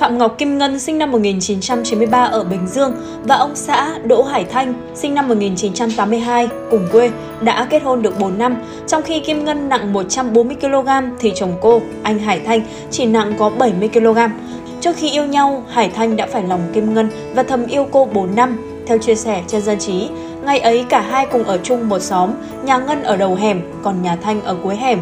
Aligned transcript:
Phạm 0.00 0.18
Ngọc 0.18 0.38
Kim 0.38 0.58
Ngân 0.58 0.78
sinh 0.78 0.98
năm 0.98 1.10
1993 1.10 2.24
ở 2.24 2.44
Bình 2.44 2.66
Dương 2.66 2.92
và 3.24 3.36
ông 3.36 3.56
xã 3.56 3.98
Đỗ 4.04 4.22
Hải 4.22 4.44
Thanh 4.44 4.74
sinh 4.94 5.14
năm 5.14 5.28
1982 5.28 6.48
cùng 6.70 6.88
quê 6.92 7.10
đã 7.40 7.66
kết 7.70 7.82
hôn 7.82 8.02
được 8.02 8.18
4 8.18 8.38
năm, 8.38 8.56
trong 8.86 9.02
khi 9.02 9.20
Kim 9.20 9.44
Ngân 9.44 9.68
nặng 9.68 9.92
140 9.92 10.56
kg 10.60 10.88
thì 11.18 11.32
chồng 11.34 11.52
cô, 11.60 11.82
anh 12.02 12.18
Hải 12.18 12.40
Thanh 12.40 12.62
chỉ 12.90 13.06
nặng 13.06 13.34
có 13.38 13.50
70 13.50 13.88
kg. 13.88 14.18
Trước 14.80 14.96
khi 14.96 15.10
yêu 15.10 15.26
nhau, 15.26 15.62
Hải 15.68 15.88
Thanh 15.88 16.16
đã 16.16 16.26
phải 16.26 16.42
lòng 16.42 16.60
Kim 16.72 16.94
Ngân 16.94 17.10
và 17.34 17.42
thầm 17.42 17.66
yêu 17.66 17.86
cô 17.90 18.04
4 18.04 18.34
năm. 18.36 18.58
Theo 18.86 18.98
chia 18.98 19.14
sẻ 19.14 19.42
trên 19.46 19.62
dân 19.62 19.78
trí, 19.78 20.08
ngày 20.44 20.58
ấy 20.58 20.84
cả 20.88 21.00
hai 21.00 21.26
cùng 21.26 21.44
ở 21.44 21.58
chung 21.62 21.88
một 21.88 22.02
xóm, 22.02 22.30
nhà 22.64 22.78
Ngân 22.78 23.02
ở 23.02 23.16
đầu 23.16 23.34
hẻm, 23.34 23.60
còn 23.82 24.02
nhà 24.02 24.16
Thanh 24.16 24.42
ở 24.42 24.56
cuối 24.62 24.76
hẻm. 24.76 24.98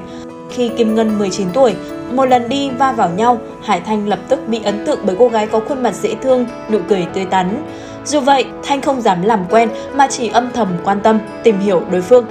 Khi 0.50 0.70
Kim 0.76 0.94
Ngân 0.94 1.18
19 1.18 1.48
tuổi, 1.52 1.74
một 2.12 2.24
lần 2.24 2.48
đi 2.48 2.70
va 2.78 2.92
vào 2.92 3.10
nhau, 3.10 3.38
Hải 3.62 3.80
Thanh 3.80 4.08
lập 4.08 4.18
tức 4.28 4.48
bị 4.48 4.60
ấn 4.64 4.84
tượng 4.84 4.98
bởi 5.02 5.16
cô 5.18 5.28
gái 5.28 5.46
có 5.46 5.60
khuôn 5.68 5.82
mặt 5.82 5.94
dễ 5.94 6.14
thương, 6.14 6.46
nụ 6.70 6.78
cười 6.88 7.06
tươi 7.14 7.24
tắn. 7.24 7.62
Dù 8.04 8.20
vậy, 8.20 8.44
Thanh 8.62 8.80
không 8.80 9.00
dám 9.00 9.22
làm 9.22 9.44
quen 9.50 9.68
mà 9.94 10.06
chỉ 10.10 10.28
âm 10.28 10.50
thầm 10.54 10.68
quan 10.84 11.00
tâm, 11.00 11.18
tìm 11.42 11.58
hiểu 11.58 11.82
đối 11.90 12.00
phương. 12.00 12.26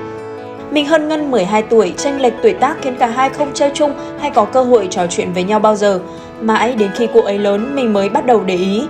Mình 0.71 0.85
hơn 0.85 1.07
Ngân 1.07 1.31
12 1.31 1.61
tuổi, 1.61 1.93
tranh 1.97 2.21
lệch 2.21 2.33
tuổi 2.43 2.53
tác 2.53 2.77
khiến 2.81 2.95
cả 2.99 3.07
hai 3.07 3.29
không 3.29 3.51
chơi 3.53 3.71
chung 3.73 3.93
hay 4.19 4.31
có 4.31 4.45
cơ 4.45 4.63
hội 4.63 4.87
trò 4.91 5.07
chuyện 5.09 5.33
với 5.33 5.43
nhau 5.43 5.59
bao 5.59 5.75
giờ. 5.75 5.99
Mãi 6.41 6.73
đến 6.73 6.89
khi 6.95 7.07
cô 7.13 7.21
ấy 7.21 7.37
lớn 7.37 7.75
mình 7.75 7.93
mới 7.93 8.09
bắt 8.09 8.25
đầu 8.25 8.43
để 8.43 8.55
ý. 8.55 8.83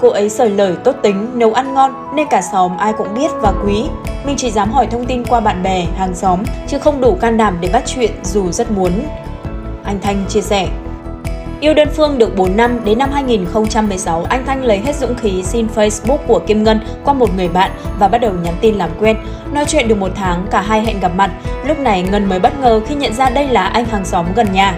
Cô 0.00 0.08
ấy 0.08 0.28
sởi 0.28 0.50
lời 0.50 0.76
tốt 0.84 0.96
tính, 1.02 1.30
nấu 1.34 1.52
ăn 1.52 1.74
ngon 1.74 1.92
nên 2.14 2.26
cả 2.30 2.42
xóm 2.52 2.76
ai 2.76 2.92
cũng 2.92 3.14
biết 3.14 3.30
và 3.42 3.52
quý. 3.64 3.84
Mình 4.26 4.36
chỉ 4.36 4.50
dám 4.50 4.72
hỏi 4.72 4.86
thông 4.86 5.04
tin 5.04 5.24
qua 5.24 5.40
bạn 5.40 5.62
bè, 5.62 5.86
hàng 5.96 6.14
xóm, 6.14 6.42
chứ 6.68 6.78
không 6.78 7.00
đủ 7.00 7.14
can 7.20 7.36
đảm 7.36 7.56
để 7.60 7.68
bắt 7.72 7.82
chuyện 7.86 8.10
dù 8.22 8.50
rất 8.52 8.70
muốn. 8.70 8.92
Anh 9.84 9.98
Thanh 10.02 10.24
chia 10.28 10.40
sẻ. 10.40 10.68
Yêu 11.60 11.74
đơn 11.74 11.88
phương 11.96 12.18
được 12.18 12.36
4 12.36 12.56
năm, 12.56 12.84
đến 12.84 12.98
năm 12.98 13.10
2016, 13.12 14.24
anh 14.28 14.46
Thanh 14.46 14.64
lấy 14.64 14.78
hết 14.78 14.96
dũng 14.96 15.14
khí 15.14 15.42
xin 15.42 15.66
Facebook 15.74 16.18
của 16.26 16.38
Kim 16.38 16.64
Ngân 16.64 16.80
qua 17.04 17.14
một 17.14 17.28
người 17.36 17.48
bạn 17.48 17.70
và 17.98 18.08
bắt 18.08 18.18
đầu 18.18 18.32
nhắn 18.32 18.54
tin 18.60 18.74
làm 18.74 18.90
quen. 19.00 19.16
Nói 19.52 19.64
chuyện 19.68 19.88
được 19.88 19.98
một 19.98 20.10
tháng, 20.14 20.46
cả 20.50 20.60
hai 20.60 20.84
hẹn 20.84 21.00
gặp 21.00 21.12
mặt. 21.16 21.30
Lúc 21.64 21.78
này 21.78 22.02
Ngân 22.02 22.28
mới 22.28 22.40
bất 22.40 22.60
ngờ 22.60 22.80
khi 22.86 22.94
nhận 22.94 23.14
ra 23.14 23.30
đây 23.30 23.48
là 23.48 23.64
anh 23.66 23.84
hàng 23.84 24.04
xóm 24.04 24.26
gần 24.34 24.46
nhà. 24.52 24.74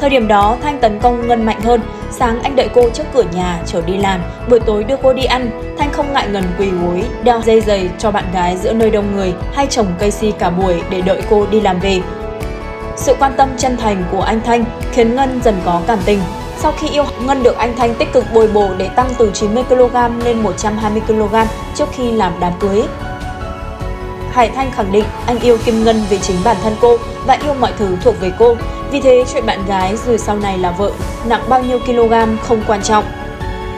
Thời 0.00 0.10
điểm 0.10 0.28
đó, 0.28 0.56
Thanh 0.62 0.78
tấn 0.78 0.98
công 0.98 1.28
Ngân 1.28 1.44
mạnh 1.44 1.60
hơn. 1.60 1.80
Sáng 2.10 2.42
anh 2.42 2.56
đợi 2.56 2.68
cô 2.74 2.90
trước 2.90 3.04
cửa 3.14 3.24
nhà, 3.32 3.62
chở 3.66 3.82
đi 3.82 3.96
làm. 3.96 4.20
Buổi 4.48 4.60
tối 4.60 4.84
đưa 4.84 4.96
cô 5.02 5.12
đi 5.12 5.24
ăn. 5.24 5.50
Thanh 5.78 5.92
không 5.92 6.12
ngại 6.12 6.28
ngần 6.28 6.44
quỳ 6.58 6.70
gối, 6.70 7.02
đeo 7.24 7.40
dây 7.40 7.60
giày 7.60 7.90
cho 7.98 8.10
bạn 8.10 8.24
gái 8.32 8.56
giữa 8.56 8.72
nơi 8.72 8.90
đông 8.90 9.16
người 9.16 9.34
hay 9.54 9.66
trồng 9.66 9.86
cây 9.98 10.10
si 10.10 10.32
cả 10.38 10.50
buổi 10.50 10.82
để 10.90 11.00
đợi 11.00 11.22
cô 11.30 11.46
đi 11.46 11.60
làm 11.60 11.80
về. 11.80 12.00
Sự 12.96 13.14
quan 13.18 13.32
tâm 13.36 13.48
chân 13.56 13.76
thành 13.76 14.04
của 14.10 14.22
anh 14.22 14.40
Thanh 14.44 14.64
khiến 14.92 15.16
Ngân 15.16 15.40
dần 15.44 15.54
có 15.64 15.80
cảm 15.86 15.98
tình. 16.04 16.20
Sau 16.58 16.72
khi 16.72 16.88
yêu, 16.88 17.04
Ngân 17.26 17.42
được 17.42 17.56
anh 17.56 17.76
Thanh 17.76 17.94
tích 17.94 18.12
cực 18.12 18.24
bồi 18.34 18.48
bổ 18.48 18.68
để 18.78 18.88
tăng 18.88 19.08
từ 19.18 19.30
90kg 19.34 20.24
lên 20.24 20.42
120kg 20.42 21.46
trước 21.74 21.88
khi 21.92 22.12
làm 22.12 22.32
đám 22.40 22.52
cưới. 22.60 22.82
Hải 24.32 24.48
Thanh 24.48 24.70
khẳng 24.70 24.92
định 24.92 25.04
anh 25.26 25.40
yêu 25.40 25.58
Kim 25.64 25.84
Ngân 25.84 26.02
vì 26.10 26.18
chính 26.18 26.36
bản 26.44 26.56
thân 26.62 26.72
cô 26.80 26.96
và 27.26 27.38
yêu 27.44 27.54
mọi 27.60 27.72
thứ 27.78 27.96
thuộc 28.02 28.14
về 28.20 28.32
cô. 28.38 28.56
Vì 28.90 29.00
thế 29.00 29.24
chuyện 29.32 29.46
bạn 29.46 29.66
gái 29.66 29.94
rồi 30.06 30.18
sau 30.18 30.36
này 30.36 30.58
là 30.58 30.70
vợ, 30.70 30.90
nặng 31.28 31.42
bao 31.48 31.62
nhiêu 31.62 31.78
kg 31.78 32.12
không 32.42 32.62
quan 32.66 32.82
trọng. 32.82 33.04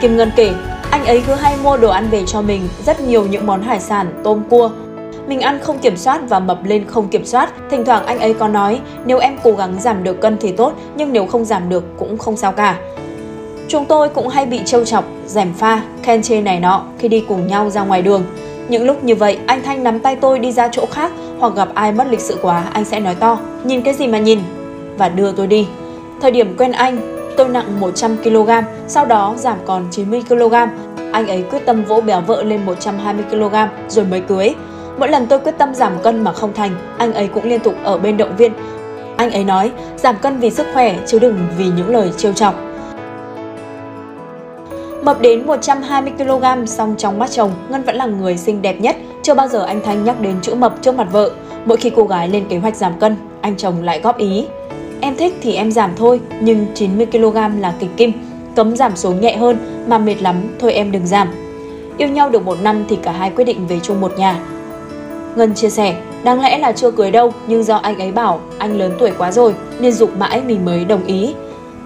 Kim 0.01 0.17
Ngân 0.17 0.31
kể, 0.35 0.51
anh 0.91 1.05
ấy 1.05 1.23
cứ 1.27 1.33
hay 1.33 1.55
mua 1.63 1.77
đồ 1.77 1.89
ăn 1.89 2.07
về 2.09 2.23
cho 2.27 2.41
mình, 2.41 2.67
rất 2.85 3.01
nhiều 3.01 3.25
những 3.25 3.45
món 3.45 3.61
hải 3.61 3.79
sản, 3.79 4.21
tôm 4.23 4.43
cua, 4.49 4.69
mình 5.27 5.41
ăn 5.41 5.59
không 5.63 5.79
kiểm 5.79 5.97
soát 5.97 6.21
và 6.29 6.39
mập 6.39 6.65
lên 6.65 6.85
không 6.87 7.07
kiểm 7.07 7.25
soát. 7.25 7.49
Thỉnh 7.71 7.85
thoảng 7.85 8.05
anh 8.05 8.19
ấy 8.19 8.33
có 8.33 8.47
nói, 8.47 8.79
nếu 9.05 9.17
em 9.17 9.37
cố 9.43 9.51
gắng 9.51 9.75
giảm 9.79 10.03
được 10.03 10.21
cân 10.21 10.37
thì 10.41 10.51
tốt, 10.51 10.73
nhưng 10.95 11.13
nếu 11.13 11.25
không 11.25 11.45
giảm 11.45 11.69
được 11.69 11.83
cũng 11.99 12.17
không 12.17 12.37
sao 12.37 12.51
cả. 12.51 12.77
Chúng 13.67 13.85
tôi 13.85 14.09
cũng 14.09 14.27
hay 14.27 14.45
bị 14.45 14.61
trêu 14.65 14.85
chọc, 14.85 15.05
rèm 15.27 15.53
pha, 15.53 15.81
khen 16.03 16.23
chê 16.23 16.41
này 16.41 16.59
nọ 16.59 16.83
khi 16.99 17.07
đi 17.07 17.23
cùng 17.27 17.47
nhau 17.47 17.69
ra 17.69 17.83
ngoài 17.83 18.01
đường. 18.01 18.23
Những 18.69 18.85
lúc 18.85 19.03
như 19.03 19.15
vậy, 19.15 19.39
anh 19.45 19.63
Thanh 19.63 19.83
nắm 19.83 19.99
tay 19.99 20.15
tôi 20.15 20.39
đi 20.39 20.51
ra 20.51 20.67
chỗ 20.67 20.85
khác 20.85 21.11
hoặc 21.39 21.53
gặp 21.55 21.69
ai 21.73 21.91
mất 21.91 22.07
lịch 22.09 22.19
sự 22.19 22.37
quá, 22.41 22.63
anh 22.73 22.85
sẽ 22.85 22.99
nói 22.99 23.15
to, 23.15 23.37
nhìn 23.63 23.81
cái 23.81 23.93
gì 23.93 24.07
mà 24.07 24.19
nhìn, 24.19 24.39
và 24.97 25.09
đưa 25.09 25.31
tôi 25.31 25.47
đi. 25.47 25.67
Thời 26.21 26.31
điểm 26.31 26.57
quen 26.57 26.71
anh, 26.71 26.97
tôi 27.37 27.49
nặng 27.49 27.65
100kg, 27.81 28.63
sau 28.87 29.05
đó 29.05 29.33
giảm 29.37 29.57
còn 29.65 29.87
90kg. 29.91 30.67
Anh 31.11 31.27
ấy 31.27 31.43
quyết 31.51 31.65
tâm 31.65 31.83
vỗ 31.83 32.01
béo 32.01 32.21
vợ 32.21 32.43
lên 32.43 32.61
120kg 32.65 33.67
rồi 33.89 34.05
mới 34.05 34.21
cưới. 34.21 34.53
Mỗi 34.97 35.09
lần 35.09 35.25
tôi 35.27 35.39
quyết 35.39 35.57
tâm 35.57 35.75
giảm 35.75 35.93
cân 36.03 36.23
mà 36.23 36.33
không 36.33 36.53
thành, 36.53 36.71
anh 36.97 37.13
ấy 37.13 37.27
cũng 37.27 37.43
liên 37.43 37.59
tục 37.59 37.75
ở 37.83 37.97
bên 37.97 38.17
động 38.17 38.35
viên. 38.37 38.53
Anh 39.17 39.31
ấy 39.31 39.43
nói, 39.43 39.71
giảm 39.97 40.15
cân 40.21 40.39
vì 40.39 40.49
sức 40.49 40.67
khỏe 40.73 40.95
chứ 41.05 41.19
đừng 41.19 41.37
vì 41.57 41.65
những 41.65 41.89
lời 41.89 42.11
trêu 42.17 42.33
chọc. 42.33 42.55
Mập 45.03 45.21
đến 45.21 45.45
120kg 45.47 46.65
song 46.65 46.95
trong 46.97 47.19
mắt 47.19 47.31
chồng, 47.31 47.51
Ngân 47.69 47.83
vẫn 47.83 47.95
là 47.95 48.05
người 48.05 48.37
xinh 48.37 48.61
đẹp 48.61 48.81
nhất. 48.81 48.95
Chưa 49.23 49.33
bao 49.33 49.47
giờ 49.47 49.63
anh 49.63 49.81
Thanh 49.85 50.03
nhắc 50.03 50.21
đến 50.21 50.35
chữ 50.41 50.55
mập 50.55 50.81
trước 50.81 50.95
mặt 50.95 51.07
vợ. 51.11 51.31
Mỗi 51.65 51.77
khi 51.77 51.89
cô 51.89 52.03
gái 52.03 52.29
lên 52.29 52.45
kế 52.49 52.57
hoạch 52.57 52.75
giảm 52.75 52.99
cân, 52.99 53.15
anh 53.41 53.57
chồng 53.57 53.83
lại 53.83 53.99
góp 53.99 54.17
ý. 54.17 54.45
Em 55.01 55.15
thích 55.15 55.33
thì 55.41 55.55
em 55.55 55.71
giảm 55.71 55.91
thôi, 55.97 56.19
nhưng 56.41 56.65
90kg 56.75 57.59
là 57.59 57.73
kịch 57.79 57.89
kim. 57.97 58.11
Cấm 58.55 58.75
giảm 58.75 58.95
xuống 58.95 59.21
nhẹ 59.21 59.37
hơn, 59.37 59.57
mà 59.87 59.97
mệt 59.97 60.21
lắm, 60.21 60.35
thôi 60.59 60.73
em 60.73 60.91
đừng 60.91 61.07
giảm. 61.07 61.27
Yêu 61.97 62.09
nhau 62.09 62.29
được 62.29 62.45
một 62.45 62.57
năm 62.63 62.85
thì 62.89 62.95
cả 62.95 63.11
hai 63.11 63.29
quyết 63.29 63.45
định 63.45 63.67
về 63.67 63.79
chung 63.79 64.01
một 64.01 64.11
nhà. 64.17 64.39
Ngân 65.35 65.53
chia 65.53 65.69
sẻ, 65.69 65.95
đáng 66.23 66.41
lẽ 66.41 66.57
là 66.57 66.71
chưa 66.71 66.91
cưới 66.91 67.11
đâu, 67.11 67.33
nhưng 67.47 67.63
do 67.63 67.75
anh 67.75 67.99
ấy 67.99 68.11
bảo 68.11 68.39
anh 68.57 68.77
lớn 68.77 68.91
tuổi 68.99 69.11
quá 69.17 69.31
rồi 69.31 69.53
nên 69.79 69.91
dục 69.91 70.17
mãi 70.17 70.41
mình 70.41 70.65
mới 70.65 70.85
đồng 70.85 71.05
ý. 71.05 71.33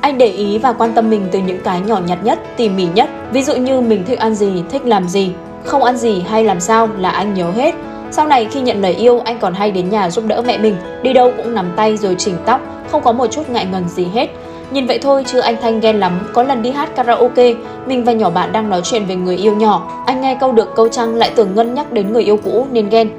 Anh 0.07 0.18
để 0.18 0.28
ý 0.28 0.57
và 0.57 0.73
quan 0.73 0.94
tâm 0.94 1.09
mình 1.09 1.28
từ 1.31 1.40
những 1.40 1.59
cái 1.63 1.81
nhỏ 1.81 2.00
nhặt 2.07 2.19
nhất, 2.23 2.40
tỉ 2.57 2.69
mỉ 2.69 2.88
nhất. 2.95 3.09
Ví 3.31 3.44
dụ 3.44 3.56
như 3.56 3.81
mình 3.81 4.03
thích 4.07 4.19
ăn 4.19 4.35
gì, 4.35 4.63
thích 4.69 4.85
làm 4.85 5.07
gì, 5.07 5.31
không 5.63 5.84
ăn 5.84 5.97
gì 5.97 6.23
hay 6.29 6.44
làm 6.44 6.59
sao 6.59 6.90
là 7.00 7.09
anh 7.09 7.34
nhớ 7.34 7.51
hết. 7.51 7.75
Sau 8.12 8.28
này 8.28 8.47
khi 8.51 8.62
nhận 8.62 8.81
lời 8.81 8.94
yêu, 8.94 9.19
anh 9.25 9.40
còn 9.40 9.53
hay 9.53 9.72
đến 9.72 9.90
nhà 9.90 10.09
giúp 10.09 10.25
đỡ 10.28 10.41
mẹ 10.47 10.57
mình, 10.57 10.75
đi 11.03 11.13
đâu 11.13 11.31
cũng 11.38 11.56
nắm 11.56 11.72
tay 11.75 11.97
rồi 11.97 12.16
chỉnh 12.17 12.35
tóc, 12.46 12.62
không 12.91 13.03
có 13.03 13.12
một 13.12 13.28
chút 13.28 13.50
ngại 13.50 13.66
ngần 13.72 13.90
gì 13.90 14.07
hết. 14.13 14.28
Nhìn 14.72 14.88
vậy 14.88 15.00
thôi 15.00 15.23
chứ 15.28 15.40
anh 15.40 15.56
Thanh 15.62 15.79
ghen 15.79 16.00
lắm, 16.00 16.19
có 16.34 16.44
lần 16.44 16.62
đi 16.62 16.72
hát 16.72 16.96
karaoke, 16.96 17.53
mình 17.85 18.03
và 18.03 18.12
nhỏ 18.12 18.29
bạn 18.29 18.51
đang 18.51 18.69
nói 18.69 18.81
chuyện 18.84 19.06
về 19.06 19.16
người 19.16 19.38
yêu 19.38 19.56
nhỏ. 19.56 20.03
Anh 20.06 20.22
nghe 20.22 20.38
câu 20.40 20.51
được 20.51 20.75
câu 20.75 20.88
trăng 20.88 21.16
lại 21.16 21.31
tưởng 21.35 21.56
Ngân 21.56 21.73
nhắc 21.73 21.91
đến 21.91 22.13
người 22.13 22.23
yêu 22.23 22.38
cũ 22.44 22.67
nên 22.72 22.90
ghen. 22.90 23.09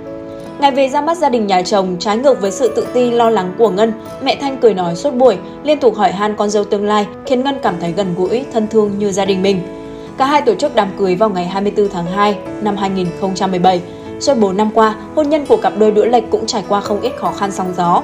Ngày 0.60 0.70
về 0.70 0.88
ra 0.88 1.00
mắt 1.00 1.18
gia 1.18 1.28
đình 1.28 1.46
nhà 1.46 1.62
chồng, 1.62 1.96
trái 1.98 2.16
ngược 2.16 2.40
với 2.40 2.50
sự 2.50 2.72
tự 2.76 2.86
ti 2.92 3.10
lo 3.10 3.30
lắng 3.30 3.54
của 3.58 3.70
Ngân, 3.70 3.92
mẹ 4.22 4.36
Thanh 4.40 4.56
cười 4.56 4.74
nói 4.74 4.96
suốt 4.96 5.14
buổi, 5.14 5.36
liên 5.64 5.80
tục 5.80 5.96
hỏi 5.96 6.12
han 6.12 6.36
con 6.36 6.50
dâu 6.50 6.64
tương 6.64 6.84
lai, 6.84 7.06
khiến 7.26 7.44
Ngân 7.44 7.58
cảm 7.62 7.74
thấy 7.80 7.92
gần 7.92 8.14
gũi, 8.16 8.44
thân 8.52 8.66
thương 8.68 8.98
như 8.98 9.12
gia 9.12 9.24
đình 9.24 9.42
mình. 9.42 9.60
Cả 10.18 10.24
hai 10.24 10.42
tổ 10.42 10.54
chức 10.54 10.74
đám 10.74 10.88
cưới 10.98 11.14
vào 11.14 11.30
ngày 11.30 11.44
24 11.44 11.88
tháng 11.88 12.06
2 12.06 12.38
năm 12.62 12.76
2017. 12.76 13.82
Suốt 14.20 14.34
4 14.34 14.56
năm 14.56 14.70
qua, 14.74 14.94
hôn 15.14 15.30
nhân 15.30 15.46
của 15.46 15.56
cặp 15.56 15.72
đôi 15.78 15.90
đũa 15.90 16.04
lệch 16.04 16.30
cũng 16.30 16.46
trải 16.46 16.64
qua 16.68 16.80
không 16.80 17.00
ít 17.00 17.12
khó 17.18 17.32
khăn 17.32 17.52
sóng 17.52 17.72
gió. 17.76 18.02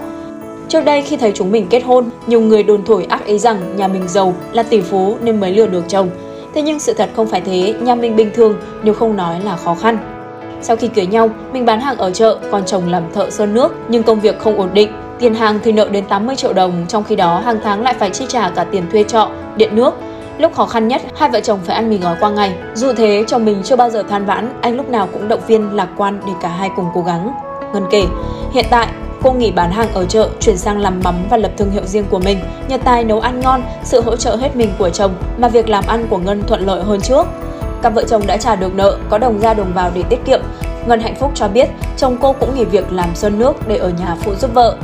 Trước 0.68 0.84
đây 0.84 1.02
khi 1.02 1.16
thấy 1.16 1.32
chúng 1.34 1.50
mình 1.50 1.66
kết 1.70 1.80
hôn, 1.84 2.10
nhiều 2.26 2.40
người 2.40 2.62
đồn 2.62 2.84
thổi 2.84 3.04
ác 3.04 3.26
ý 3.26 3.38
rằng 3.38 3.76
nhà 3.76 3.88
mình 3.88 4.08
giàu 4.08 4.34
là 4.52 4.62
tỷ 4.62 4.80
phú 4.80 5.16
nên 5.22 5.40
mới 5.40 5.50
lừa 5.50 5.66
được 5.66 5.84
chồng. 5.88 6.10
Thế 6.54 6.62
nhưng 6.62 6.78
sự 6.78 6.94
thật 6.94 7.10
không 7.16 7.26
phải 7.26 7.40
thế, 7.40 7.74
nhà 7.80 7.94
mình 7.94 8.16
bình 8.16 8.30
thường 8.34 8.56
nếu 8.82 8.94
không 8.94 9.16
nói 9.16 9.40
là 9.44 9.56
khó 9.56 9.74
khăn. 9.74 10.13
Sau 10.64 10.76
khi 10.76 10.88
cưới 10.88 11.06
nhau, 11.06 11.30
mình 11.52 11.64
bán 11.64 11.80
hàng 11.80 11.96
ở 11.96 12.10
chợ, 12.10 12.38
còn 12.50 12.64
chồng 12.66 12.88
làm 12.88 13.02
thợ 13.12 13.30
sơn 13.30 13.54
nước, 13.54 13.74
nhưng 13.88 14.02
công 14.02 14.20
việc 14.20 14.38
không 14.38 14.58
ổn 14.58 14.70
định. 14.72 14.92
Tiền 15.18 15.34
hàng 15.34 15.58
thì 15.64 15.72
nợ 15.72 15.88
đến 15.90 16.04
80 16.04 16.36
triệu 16.36 16.52
đồng, 16.52 16.86
trong 16.88 17.04
khi 17.04 17.16
đó 17.16 17.42
hàng 17.44 17.58
tháng 17.64 17.82
lại 17.82 17.94
phải 17.98 18.10
chi 18.10 18.24
trả 18.28 18.50
cả 18.50 18.64
tiền 18.64 18.90
thuê 18.90 19.02
trọ, 19.02 19.28
điện 19.56 19.76
nước. 19.76 19.94
Lúc 20.38 20.54
khó 20.54 20.66
khăn 20.66 20.88
nhất, 20.88 21.02
hai 21.16 21.30
vợ 21.30 21.40
chồng 21.40 21.58
phải 21.64 21.76
ăn 21.76 21.90
mì 21.90 21.98
gói 21.98 22.16
qua 22.20 22.30
ngày. 22.30 22.54
Dù 22.74 22.92
thế, 22.92 23.24
chồng 23.26 23.44
mình 23.44 23.62
chưa 23.64 23.76
bao 23.76 23.90
giờ 23.90 24.02
than 24.02 24.24
vãn, 24.26 24.52
anh 24.60 24.76
lúc 24.76 24.88
nào 24.88 25.08
cũng 25.12 25.28
động 25.28 25.40
viên 25.46 25.76
lạc 25.76 25.88
quan 25.96 26.20
để 26.26 26.32
cả 26.42 26.48
hai 26.48 26.70
cùng 26.76 26.86
cố 26.94 27.02
gắng. 27.02 27.34
Ngân 27.72 27.84
kể, 27.90 28.04
hiện 28.52 28.64
tại 28.70 28.88
cô 29.22 29.32
nghỉ 29.32 29.50
bán 29.50 29.70
hàng 29.70 29.88
ở 29.94 30.04
chợ, 30.04 30.28
chuyển 30.40 30.56
sang 30.56 30.78
làm 30.78 31.00
mắm 31.04 31.14
và 31.30 31.36
lập 31.36 31.52
thương 31.56 31.70
hiệu 31.70 31.84
riêng 31.84 32.04
của 32.10 32.18
mình. 32.18 32.38
Nhờ 32.68 32.76
tài 32.84 33.04
nấu 33.04 33.20
ăn 33.20 33.40
ngon, 33.40 33.62
sự 33.82 34.00
hỗ 34.00 34.16
trợ 34.16 34.36
hết 34.36 34.56
mình 34.56 34.72
của 34.78 34.90
chồng 34.90 35.14
mà 35.38 35.48
việc 35.48 35.68
làm 35.68 35.84
ăn 35.86 36.06
của 36.10 36.18
Ngân 36.18 36.42
thuận 36.42 36.66
lợi 36.66 36.82
hơn 36.82 37.00
trước. 37.00 37.26
Cặp 37.82 37.94
vợ 37.94 38.04
chồng 38.04 38.26
đã 38.26 38.36
trả 38.36 38.56
được 38.56 38.74
nợ, 38.74 38.98
có 39.08 39.18
đồng 39.18 39.40
ra 39.40 39.54
đồng 39.54 39.72
vào 39.74 39.90
để 39.94 40.02
tiết 40.02 40.24
kiệm. 40.24 40.40
Ngân 40.86 41.00
hạnh 41.00 41.14
phúc 41.14 41.30
cho 41.34 41.48
biết 41.48 41.68
chồng 41.96 42.16
cô 42.20 42.32
cũng 42.32 42.54
nghỉ 42.54 42.64
việc 42.64 42.92
làm 42.92 43.14
sơn 43.14 43.38
nước 43.38 43.68
để 43.68 43.76
ở 43.76 43.88
nhà 43.88 44.16
phụ 44.20 44.34
giúp 44.34 44.50
vợ. 44.54 44.76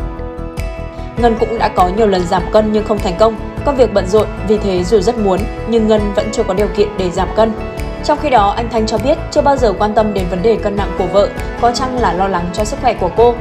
Ngân 1.16 1.36
cũng 1.40 1.58
đã 1.58 1.68
có 1.68 1.90
nhiều 1.96 2.06
lần 2.06 2.26
giảm 2.26 2.42
cân 2.52 2.72
nhưng 2.72 2.86
không 2.86 2.98
thành 2.98 3.16
công. 3.18 3.34
Công 3.64 3.76
việc 3.76 3.92
bận 3.92 4.06
rộn, 4.06 4.26
vì 4.48 4.58
thế 4.58 4.84
dù 4.84 5.00
rất 5.00 5.18
muốn, 5.18 5.40
nhưng 5.68 5.88
Ngân 5.88 6.12
vẫn 6.14 6.28
chưa 6.32 6.42
có 6.42 6.54
điều 6.54 6.68
kiện 6.68 6.88
để 6.98 7.10
giảm 7.10 7.28
cân. 7.36 7.52
Trong 8.04 8.18
khi 8.22 8.30
đó, 8.30 8.54
anh 8.56 8.68
Thanh 8.70 8.86
cho 8.86 8.98
biết 8.98 9.18
chưa 9.30 9.40
bao 9.40 9.56
giờ 9.56 9.72
quan 9.78 9.94
tâm 9.94 10.14
đến 10.14 10.24
vấn 10.30 10.42
đề 10.42 10.56
cân 10.56 10.76
nặng 10.76 10.92
của 10.98 11.06
vợ, 11.06 11.28
có 11.60 11.72
chăng 11.72 11.98
là 11.98 12.12
lo 12.12 12.28
lắng 12.28 12.50
cho 12.52 12.64
sức 12.64 12.78
khỏe 12.82 12.94
của 12.94 13.10
cô. 13.16 13.34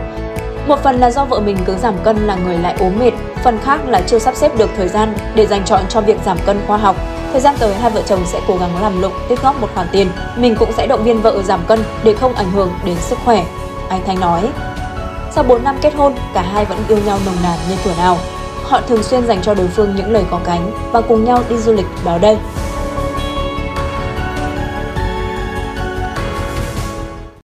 Một 0.68 0.80
phần 0.84 1.00
là 1.00 1.12
do 1.12 1.26
vợ 1.26 1.40
mình 1.40 1.58
cứ 1.66 1.76
giảm 1.76 1.94
cân 2.04 2.28
là 2.28 2.36
người 2.36 2.58
lại 2.58 2.76
ốm 2.80 3.00
mệt, 3.00 3.12
phần 3.44 3.58
khác 3.64 3.80
là 3.88 4.02
chưa 4.08 4.20
sắp 4.20 4.36
xếp 4.36 4.58
được 4.58 4.70
thời 4.78 4.88
gian 4.88 5.14
để 5.36 5.46
dành 5.46 5.66
chọn 5.66 5.82
cho 5.90 6.02
việc 6.02 6.18
giảm 6.26 6.38
cân 6.46 6.60
khoa 6.68 6.78
học. 6.78 6.96
Thời 7.32 7.42
gian 7.42 7.56
tới, 7.60 7.76
hai 7.76 7.92
vợ 7.92 8.02
chồng 8.06 8.26
sẽ 8.26 8.42
cố 8.48 8.58
gắng 8.58 8.82
làm 8.82 9.02
lụng, 9.02 9.14
tích 9.30 9.42
góp 9.42 9.62
một 9.62 9.68
khoản 9.74 9.88
tiền. 9.92 10.10
Mình 10.38 10.56
cũng 10.56 10.72
sẽ 10.78 10.88
động 10.88 11.04
viên 11.04 11.22
vợ 11.22 11.44
giảm 11.44 11.60
cân 11.68 11.84
để 12.04 12.14
không 12.14 12.34
ảnh 12.34 12.52
hưởng 12.52 12.70
đến 12.86 12.98
sức 13.00 13.18
khỏe. 13.26 13.46
Anh 13.90 14.02
Thanh 14.06 14.20
nói. 14.20 14.50
Sau 15.36 15.44
4 15.44 15.64
năm 15.64 15.78
kết 15.82 15.94
hôn, 15.96 16.14
cả 16.34 16.42
hai 16.42 16.66
vẫn 16.66 16.78
yêu 16.88 16.98
nhau 17.06 17.20
nồng 17.26 17.36
nàn 17.44 17.60
như 17.70 17.76
tuổi 17.84 17.94
nào. 17.98 18.18
Họ 18.64 18.82
thường 18.82 19.04
xuyên 19.04 19.28
dành 19.28 19.42
cho 19.42 19.54
đối 19.54 19.68
phương 19.68 19.96
những 19.96 20.12
lời 20.12 20.24
có 20.32 20.40
cánh 20.46 20.72
và 20.92 21.02
cùng 21.02 21.26
nhau 21.26 21.44
đi 21.50 21.58
du 21.58 21.74
lịch 21.74 21.86
đó 22.06 22.18
đây. 22.18 22.38